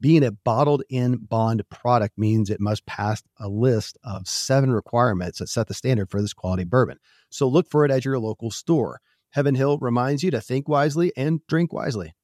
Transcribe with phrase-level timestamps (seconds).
[0.00, 5.40] Being a bottled in bond product means it must pass a list of seven requirements
[5.40, 6.98] that set the standard for this quality bourbon.
[7.30, 9.00] So look for it at your local store.
[9.30, 12.14] Heaven Hill reminds you to think wisely and drink wisely.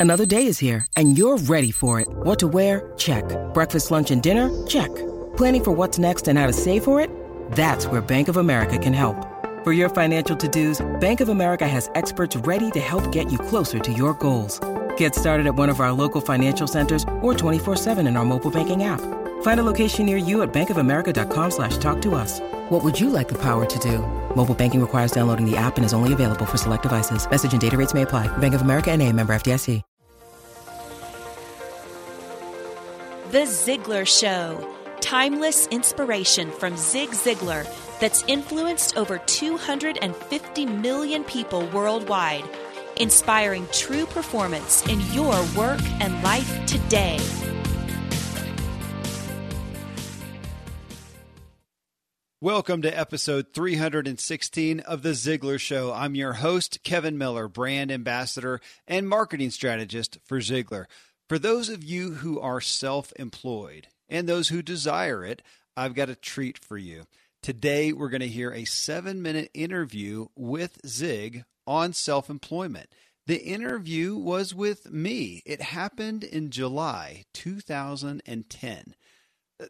[0.00, 2.08] Another day is here and you're ready for it.
[2.08, 2.90] What to wear?
[2.96, 3.24] Check.
[3.52, 4.48] Breakfast, lunch, and dinner?
[4.66, 4.94] Check.
[5.36, 7.10] Planning for what's next and how to save for it?
[7.52, 9.26] That's where Bank of America can help.
[9.62, 13.78] For your financial to-dos, Bank of America has experts ready to help get you closer
[13.78, 14.58] to your goals.
[14.98, 18.84] Get started at one of our local financial centers or 24-7 in our mobile banking
[18.84, 19.00] app.
[19.42, 22.38] Find a location near you at bankofamerica.com slash talk to us.
[22.68, 23.98] What would you like the power to do?
[24.36, 27.28] Mobile banking requires downloading the app and is only available for select devices.
[27.28, 28.28] Message and data rates may apply.
[28.38, 29.82] Bank of America and a member FDIC.
[33.30, 34.74] The Ziglar Show.
[35.00, 37.66] Timeless inspiration from Zig Ziglar
[38.00, 42.44] that's influenced over 250 million people worldwide,
[42.98, 47.18] inspiring true performance in your work and life today.
[52.40, 55.92] Welcome to episode 316 of The Ziglar Show.
[55.92, 60.84] I'm your host, Kevin Miller, brand ambassador and marketing strategist for Ziglar.
[61.28, 65.42] For those of you who are self employed and those who desire it,
[65.76, 67.06] I've got a treat for you.
[67.42, 72.88] Today, we're going to hear a seven minute interview with Zig on self employment.
[73.26, 75.42] The interview was with me.
[75.44, 78.94] It happened in July 2010.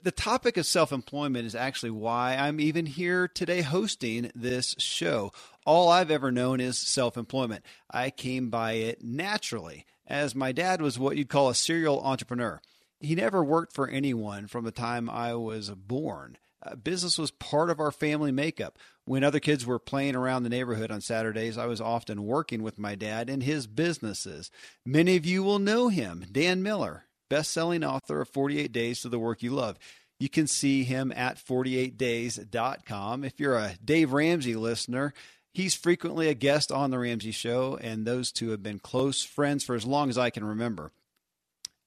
[0.03, 5.33] The topic of self employment is actually why I'm even here today hosting this show.
[5.67, 7.65] All I've ever known is self employment.
[7.91, 12.61] I came by it naturally, as my dad was what you'd call a serial entrepreneur.
[13.01, 16.39] He never worked for anyone from the time I was born.
[16.61, 18.79] Uh, business was part of our family makeup.
[19.05, 22.79] When other kids were playing around the neighborhood on Saturdays, I was often working with
[22.79, 24.51] my dad in his businesses.
[24.85, 29.09] Many of you will know him, Dan Miller, best selling author of 48 Days to
[29.09, 29.79] the Work You Love.
[30.19, 33.25] You can see him at 48days.com.
[33.25, 35.15] If you're a Dave Ramsey listener,
[35.55, 39.63] he's frequently a guest on The Ramsey Show, and those two have been close friends
[39.63, 40.91] for as long as I can remember.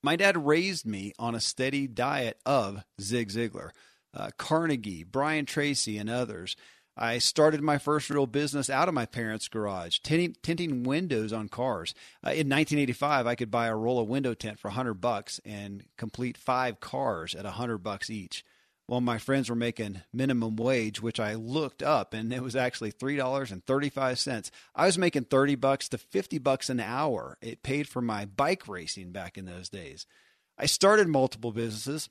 [0.02, 3.72] My dad raised me on a steady diet of Zig Ziglar
[4.14, 6.56] uh, Carnegie, Brian Tracy, and others.
[6.98, 11.48] I started my first real business out of my parents' garage, tinting, tinting windows on
[11.48, 11.94] cars.
[12.24, 15.86] Uh, in 1985, I could buy a roll of window tint for 100 bucks and
[15.98, 18.44] complete five cars at 100 bucks each.
[18.92, 22.92] Well, my friends were making minimum wage, which I looked up, and it was actually
[22.92, 24.52] three dollars and thirty-five cents.
[24.76, 27.38] I was making thirty bucks to fifty bucks an hour.
[27.42, 30.06] It paid for my bike racing back in those days.
[30.58, 32.10] I started multiple businesses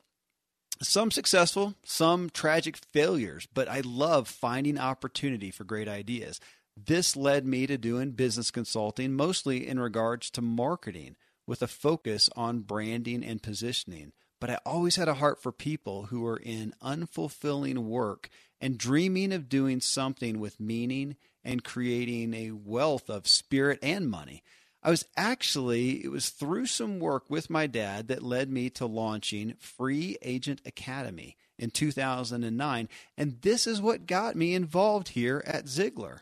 [0.83, 6.41] some successful, some tragic failures, but I love finding opportunity for great ideas.
[6.77, 12.31] This led me to doing business consulting, mostly in regards to marketing, with a focus
[12.37, 14.13] on branding and positioning.
[14.41, 18.31] But I always had a heart for people who were in unfulfilling work
[18.61, 24.43] and dreaming of doing something with meaning and creating a wealth of spirit and money.
[24.83, 28.87] I was actually, it was through some work with my dad that led me to
[28.87, 32.89] launching Free Agent Academy in 2009.
[33.19, 36.21] And this is what got me involved here at Ziglar.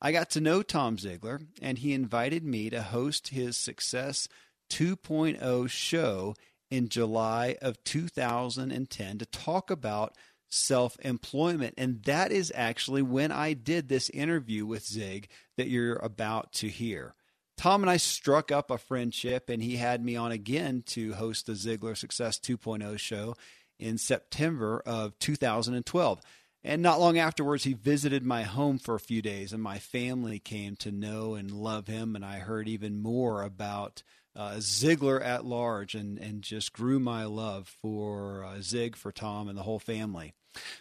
[0.00, 4.28] I got to know Tom Ziglar, and he invited me to host his Success
[4.70, 6.34] 2.0 show
[6.70, 10.14] in July of 2010 to talk about
[10.48, 11.74] self employment.
[11.76, 16.68] And that is actually when I did this interview with Zig that you're about to
[16.68, 17.14] hear.
[17.58, 21.46] Tom and I struck up a friendship, and he had me on again to host
[21.46, 23.34] the Ziglar Success 2.0 show
[23.80, 26.20] in September of 2012.
[26.62, 30.38] And not long afterwards, he visited my home for a few days, and my family
[30.38, 32.14] came to know and love him.
[32.14, 34.04] And I heard even more about
[34.36, 39.48] uh, Ziglar at large and, and just grew my love for uh, Zig, for Tom,
[39.48, 40.32] and the whole family.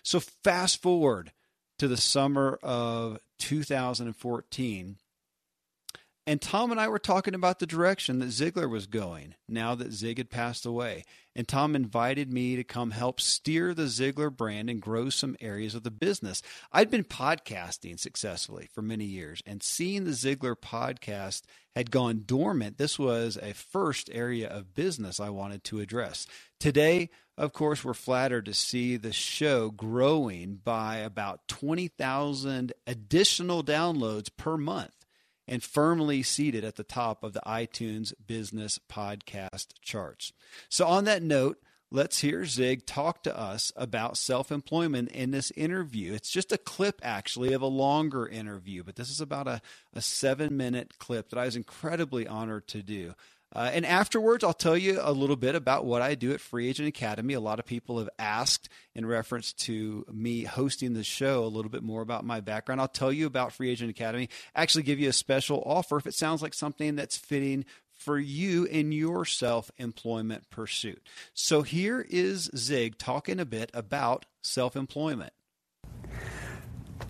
[0.04, 1.32] So, fast forward
[1.80, 4.98] to the summer of 2014.
[6.28, 9.94] And Tom and I were talking about the direction that Ziglar was going now that
[9.94, 11.06] Zig had passed away.
[11.34, 15.74] And Tom invited me to come help steer the Ziglar brand and grow some areas
[15.74, 16.42] of the business.
[16.74, 21.44] I'd been podcasting successfully for many years, and seeing the Ziglar podcast
[21.78, 26.28] had gone dormant, this was a first area of business I wanted to address.
[26.60, 34.30] Today, of course, we're flattered to see the show growing by about 20,000 additional downloads
[34.36, 34.97] per month
[35.48, 40.34] and firmly seated at the top of the iTunes Business Podcast charts.
[40.70, 41.58] So, on that note,
[41.92, 46.14] let's hear Zig talk to us about self employment in this interview.
[46.14, 49.62] It's just a clip, actually, of a longer interview, but this is about a,
[49.94, 53.14] a seven minute clip that I was incredibly honored to do.
[53.58, 56.70] Uh, and afterwards, I'll tell you a little bit about what I do at Free
[56.70, 57.34] Agent Academy.
[57.34, 61.72] A lot of people have asked in reference to me hosting the show a little
[61.72, 62.80] bit more about my background.
[62.80, 66.14] I'll tell you about Free Agent Academy, actually give you a special offer if it
[66.14, 67.66] sounds like something that's fitting
[67.96, 71.02] for you in your self employment pursuit.
[71.34, 75.34] So here is Zig talking a bit about self employment.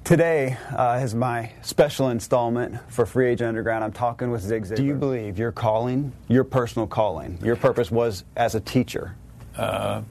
[0.08, 3.84] Today uh, is my special installment for Free Agent Underground.
[3.84, 4.76] I'm talking with Zig Ziglar.
[4.78, 9.18] Do you believe your calling, your personal calling, your purpose was as a teacher?
[9.58, 10.04] Uh,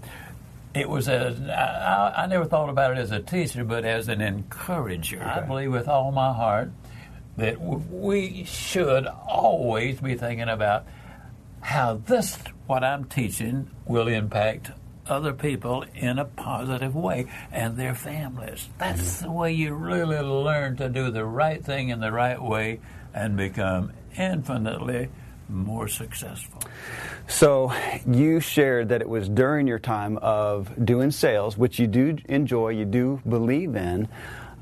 [0.75, 4.21] it was as I, I, never thought about it as a teacher, but as an
[4.21, 5.17] encourager.
[5.17, 5.25] Okay.
[5.25, 6.73] I believe with all my heart
[7.39, 10.85] that we should always be thinking about
[11.63, 14.73] how this, what I'm teaching, will impact
[15.09, 18.69] other people in a positive way and their families.
[18.79, 22.81] That's the way you really learn to do the right thing in the right way
[23.15, 25.09] and become infinitely
[25.49, 26.61] more successful.
[27.29, 27.73] So,
[28.07, 32.71] you shared that it was during your time of doing sales, which you do enjoy,
[32.71, 34.09] you do believe in,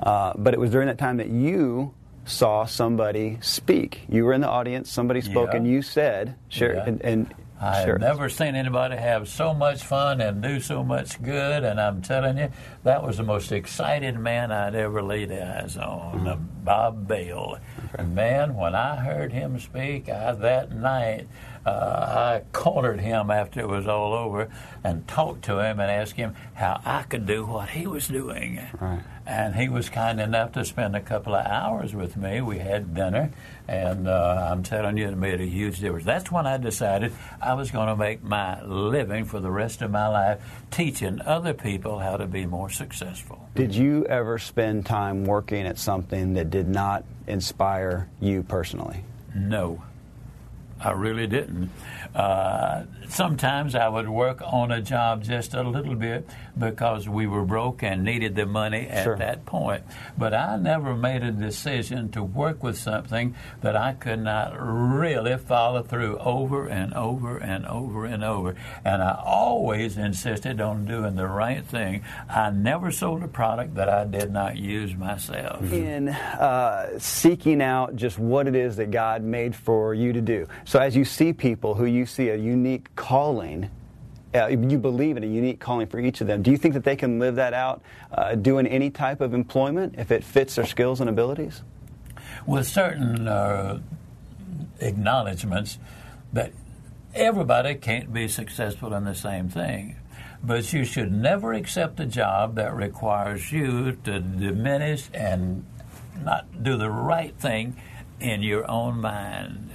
[0.01, 1.95] uh, but it was during that time that you
[2.27, 4.03] saw somebody speak.
[4.09, 5.59] You were in the audience, somebody spoke, yeah.
[5.59, 6.85] and you said, share, yeah.
[6.87, 7.99] and, and I've sure.
[7.99, 12.39] never seen anybody have so much fun and do so much good, and I'm telling
[12.39, 12.51] you,
[12.83, 16.65] that was the most excited man I'd ever laid eyes on, mm-hmm.
[16.65, 17.59] Bob Bale.
[17.95, 18.05] Okay.
[18.05, 21.27] Man, when I heard him speak I, that night,
[21.67, 24.51] uh, I cornered him after it was all over
[24.83, 28.61] and talked to him and asked him how I could do what he was doing.
[28.79, 29.01] Right.
[29.27, 32.43] And he was kind enough to spend a couple of hours with me.
[32.43, 33.31] We had dinner,
[33.67, 36.05] and uh, I'm telling you, it made a huge difference.
[36.05, 39.91] That's when I decided I was going to make my living for the rest of
[39.91, 40.41] my life
[40.71, 43.49] teaching other people how to be more successful.
[43.55, 49.05] Did you ever spend time working at something that did not inspire you personally?
[49.35, 49.83] No.
[50.85, 51.71] I really didn't.
[52.15, 57.45] Uh, sometimes I would work on a job just a little bit because we were
[57.45, 59.17] broke and needed the money at sure.
[59.17, 59.83] that point.
[60.17, 65.37] But I never made a decision to work with something that I could not really
[65.39, 68.55] follow through over and over and over and over.
[68.85, 72.05] And I always insisted on doing the right thing.
[72.29, 75.73] I never sold a product that I did not use myself.
[75.73, 80.47] In uh, seeking out just what it is that God made for you to do.
[80.75, 83.71] So as you see people who you see a unique calling,
[84.35, 86.43] uh, you believe in a unique calling for each of them.
[86.43, 87.81] Do you think that they can live that out
[88.11, 91.63] uh, doing any type of employment if it fits their skills and abilities?
[92.45, 93.83] With certain uh,
[94.81, 95.79] acknowledgments
[96.33, 96.51] that
[97.15, 99.95] everybody can't be successful in the same thing.
[100.43, 105.67] But you should never accept a job that requires you to diminish and
[106.25, 107.77] not do the right thing
[108.19, 109.71] in your own mind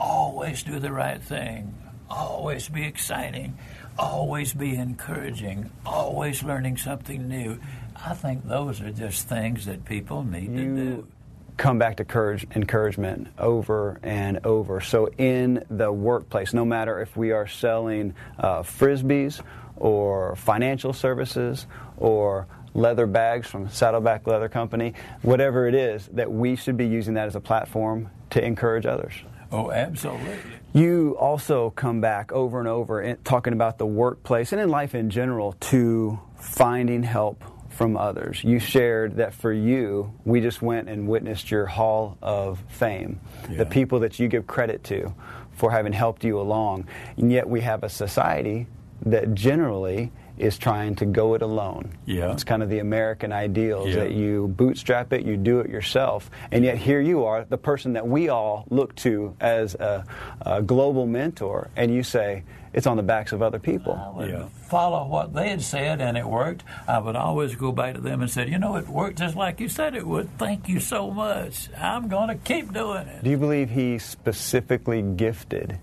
[0.00, 1.74] always do the right thing,
[2.08, 3.56] always be exciting,
[3.98, 7.58] always be encouraging, always learning something new.
[7.94, 11.06] I think those are just things that people need you to do.
[11.58, 14.80] Come back to courage, encouragement over and over.
[14.80, 19.42] So, in the workplace, no matter if we are selling uh, frisbees
[19.76, 21.66] or financial services
[21.98, 27.14] or leather bags from Saddleback Leather Company, whatever it is, that we should be using
[27.14, 29.12] that as a platform to encourage others.
[29.52, 30.36] Oh, absolutely.
[30.72, 34.94] You also come back over and over in, talking about the workplace and in life
[34.94, 38.44] in general to finding help from others.
[38.44, 43.58] You shared that for you, we just went and witnessed your Hall of Fame, yeah.
[43.58, 45.14] the people that you give credit to
[45.52, 46.86] for having helped you along.
[47.16, 48.66] And yet we have a society
[49.06, 51.90] that generally is trying to go it alone.
[52.06, 52.32] Yeah.
[52.32, 53.96] It's kind of the American ideal Yeah.
[53.96, 57.92] that you bootstrap it, you do it yourself, and yet here you are, the person
[57.92, 60.04] that we all look to as a,
[60.40, 63.92] a global mentor, and you say it's on the backs of other people.
[63.94, 66.62] I would follow what they had said, and it worked.
[66.86, 69.58] I would always go back to them and say, "You know, it worked just like
[69.58, 70.38] you said it would.
[70.38, 71.68] Thank you so much.
[71.76, 75.78] I'm going to keep doing it." Do you believe he specifically gifted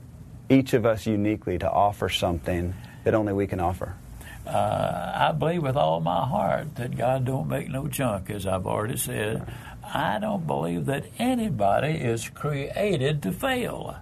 [0.50, 2.74] each of us uniquely to offer something
[3.04, 3.94] that only we can offer?
[4.48, 8.66] Uh, I believe with all my heart that God don't make no junk, as I've
[8.66, 9.46] already said.
[9.84, 13.98] I don't believe that anybody is created to fail.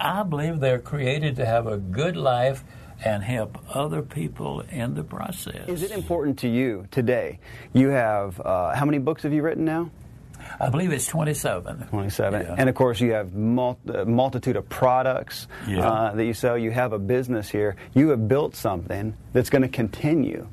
[0.00, 2.64] I believe they're created to have a good life
[3.04, 5.68] and help other people in the process.
[5.68, 7.38] Is it important to you today?
[7.72, 9.90] You have, uh, how many books have you written now?
[10.60, 11.88] I believe it's 27.
[11.88, 12.42] 27.
[12.42, 12.54] Yeah.
[12.58, 15.88] And of course, you have a multitude of products Yeah.
[15.88, 16.56] uh, that you sell.
[16.58, 17.76] You have a business here.
[17.94, 20.46] You have built something that's going to continue.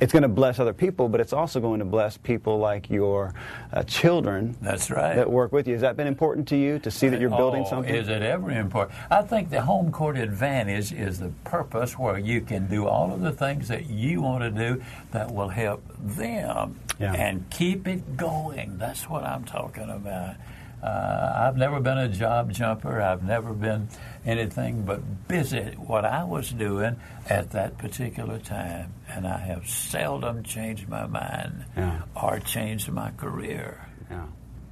[0.00, 3.34] It's going to bless other people, but it's also going to bless people like your
[3.72, 5.16] uh, children That's right.
[5.16, 5.74] that work with you.
[5.74, 7.94] Has that been important to you to see that you're building Oh, something?
[7.94, 8.96] Is it ever important?
[9.10, 13.20] I think the home court advantage is the purpose where you can do all of
[13.20, 17.14] the things that you want to do that will help them Yeah.
[17.14, 18.78] and keep it going.
[18.78, 20.36] That's what I'm talking about.
[20.82, 23.00] Uh, I've never been a job jumper.
[23.02, 23.88] I've never been
[24.24, 26.96] anything but busy what I was doing
[27.28, 32.02] at that particular time, and I have seldom changed my mind Yeah.
[32.14, 33.86] or changed my career.
[34.10, 34.26] Yeah.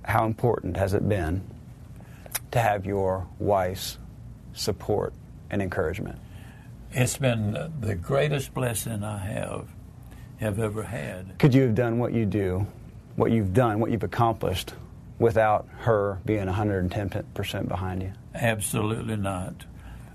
[0.04, 1.42] How important has it been
[2.52, 3.98] to have your wife's
[4.52, 5.12] support
[5.50, 6.18] and encouragement?
[6.92, 9.66] It's been the greatest blessing I have
[10.38, 11.38] have ever had.
[11.38, 12.66] Could you have done what you do,
[13.16, 14.74] what you've done, what you've accomplished,
[15.18, 18.12] without her being 110% behind you?
[18.34, 19.64] Absolutely not.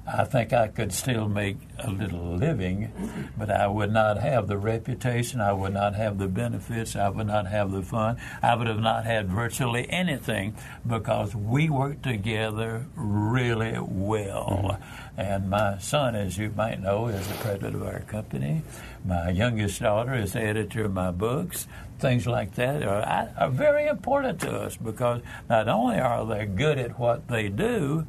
[0.07, 2.91] I think I could still make a little living,
[3.37, 7.27] but I would not have the reputation, I would not have the benefits, I would
[7.27, 10.55] not have the fun, I would have not had virtually anything
[10.87, 14.79] because we worked together really well.
[15.17, 18.63] And my son, as you might know, is the president of our company.
[19.05, 21.67] My youngest daughter is the editor of my books.
[21.99, 26.79] Things like that are, are very important to us because not only are they good
[26.79, 28.07] at what they do,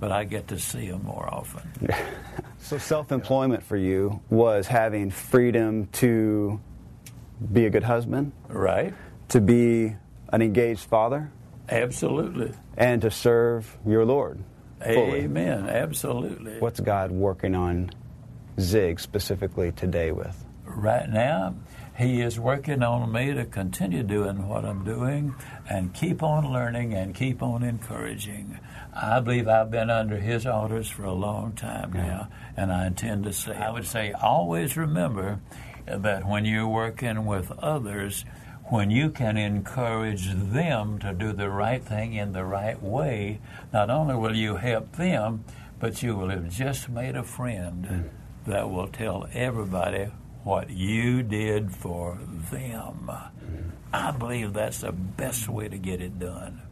[0.00, 1.62] but I get to see them more often.
[2.58, 6.58] So, self employment for you was having freedom to
[7.52, 8.94] be a good husband, Right?
[9.28, 9.94] to be
[10.32, 11.30] an engaged father,
[11.68, 12.52] Absolutely.
[12.78, 14.42] and to serve your Lord.
[14.82, 15.20] Fully.
[15.24, 15.68] Amen.
[15.68, 16.58] Absolutely.
[16.58, 17.90] What's God working on
[18.58, 20.42] Zig specifically today with?
[20.64, 21.54] Right now,
[21.96, 25.36] He is working on me to continue doing what I'm doing
[25.70, 28.58] and keep on learning and keep on encouraging.
[28.92, 33.24] I believe I've been under His orders for a long time now, and I intend
[33.24, 33.54] to stay.
[33.54, 35.38] I would say always remember
[35.86, 38.24] that when you're working with others,
[38.64, 43.40] when you can encourage them to do the right thing in the right way,
[43.72, 45.44] not only will you help them,
[45.78, 48.08] but you will have just made a friend mm.
[48.46, 50.08] that will tell everybody
[50.44, 52.18] what you did for
[52.50, 53.10] them.
[53.92, 56.62] I believe that's the best way to get it done.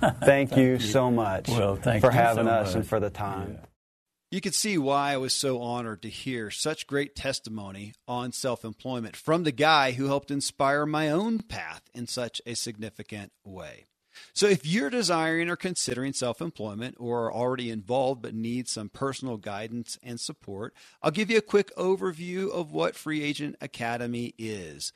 [0.20, 3.58] Thank, you, so much Well, thank for you having so us and for the time.
[4.30, 8.64] You can see why I was so honored to hear such great testimony on self
[8.64, 13.86] employment from the guy who helped inspire my own path in such a significant way.
[14.32, 18.88] So, if you're desiring or considering self employment or are already involved but need some
[18.88, 24.34] personal guidance and support, I'll give you a quick overview of what Free Agent Academy
[24.38, 24.92] is.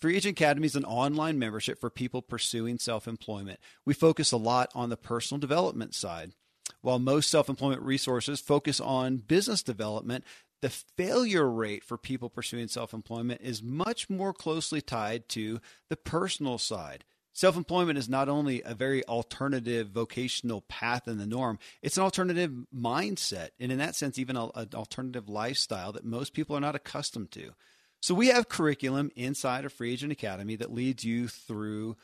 [0.00, 3.60] Free Agent Academy is an online membership for people pursuing self employment.
[3.84, 6.32] We focus a lot on the personal development side.
[6.80, 10.24] While most self employment resources focus on business development,
[10.60, 15.96] the failure rate for people pursuing self employment is much more closely tied to the
[15.96, 17.04] personal side.
[17.32, 22.02] Self employment is not only a very alternative vocational path in the norm, it's an
[22.02, 23.50] alternative mindset.
[23.58, 27.52] And in that sense, even an alternative lifestyle that most people are not accustomed to.
[28.00, 31.96] So we have curriculum inside of Free Agent Academy that leads you through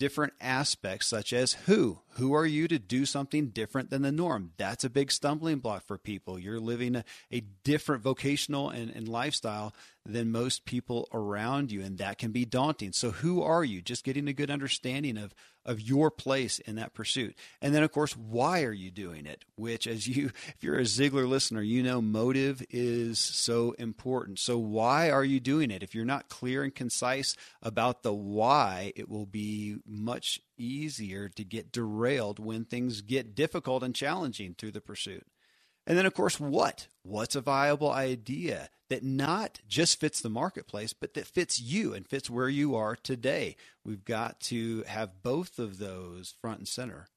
[0.00, 4.50] different aspects such as who who are you to do something different than the norm
[4.56, 9.08] that's a big stumbling block for people you're living a, a different vocational and, and
[9.08, 9.72] lifestyle
[10.06, 12.92] than most people around you and that can be daunting.
[12.92, 13.80] So who are you?
[13.80, 15.34] Just getting a good understanding of
[15.66, 17.34] of your place in that pursuit.
[17.62, 19.46] And then of course why are you doing it?
[19.56, 24.38] Which as you if you're a Ziglar listener you know motive is so important.
[24.38, 25.82] So why are you doing it?
[25.82, 31.44] If you're not clear and concise about the why it will be much easier to
[31.44, 35.26] get derailed when things get difficult and challenging through the pursuit
[35.86, 36.86] And then, of course, what?
[37.02, 42.06] What's a viable idea that not just fits the marketplace, but that fits you and
[42.06, 43.56] fits where you are today?
[43.84, 47.08] We've got to have both of those front and center.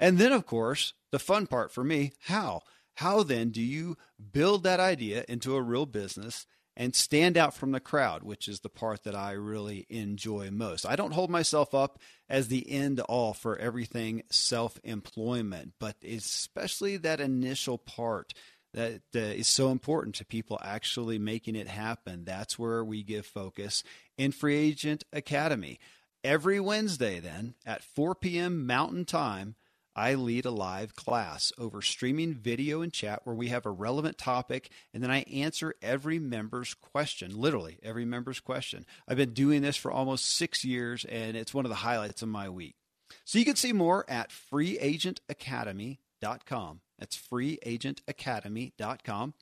[0.00, 2.62] And then, of course, the fun part for me how?
[2.96, 3.96] How then do you
[4.32, 6.46] build that idea into a real business
[6.78, 10.86] and stand out from the crowd, which is the part that I really enjoy most.
[10.86, 11.98] I don't hold myself up
[12.30, 18.32] as the end all for everything self employment, but especially that initial part
[18.74, 22.24] that uh, is so important to people actually making it happen.
[22.24, 23.82] That's where we give focus
[24.16, 25.80] in Free Agent Academy.
[26.22, 28.66] Every Wednesday, then, at 4 p.m.
[28.66, 29.56] Mountain Time,
[29.98, 34.16] I lead a live class over streaming video and chat where we have a relevant
[34.16, 38.86] topic and then I answer every member's question, literally every member's question.
[39.08, 42.28] I've been doing this for almost six years and it's one of the highlights of
[42.28, 42.76] my week.
[43.24, 46.80] So you can see more at freeagentacademy.com.
[46.96, 49.34] That's freeagentacademy.com.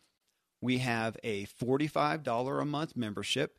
[0.62, 3.58] We have a $45 a month membership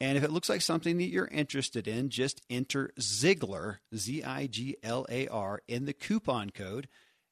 [0.00, 4.46] and if it looks like something that you're interested in, just enter Ziglar, Z I
[4.46, 6.88] G L A R, in the coupon code,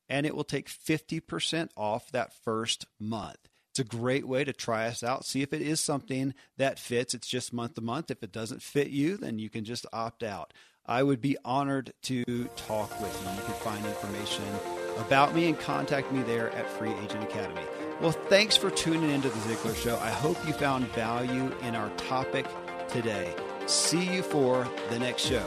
[0.08, 3.48] and it will take 50% off that first month.
[3.72, 7.14] It's a great way to try us out, see if it is something that fits.
[7.14, 8.10] It's just month to month.
[8.10, 10.52] If it doesn't fit you, then you can just opt out.
[10.84, 12.24] I would be honored to
[12.56, 13.30] talk with you.
[13.30, 14.44] You can find information
[14.98, 17.62] about me and contact me there at Free Agent Academy.
[18.02, 19.96] Well, thanks for tuning into the Ziglar Show.
[19.98, 22.46] I hope you found value in our topic
[22.88, 23.32] today.
[23.66, 25.46] See you for the next show.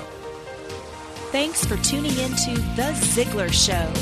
[1.33, 3.93] Thanks for tuning into The Ziglar Show.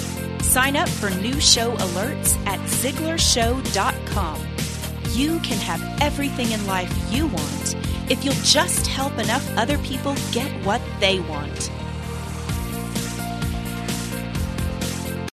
[0.44, 4.48] Sign up for new show alerts at ZiglarShow.com.
[5.14, 7.76] You can have everything in life you want
[8.12, 11.72] if you'll just help enough other people get what they want.